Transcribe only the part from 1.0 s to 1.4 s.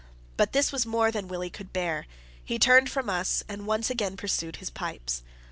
than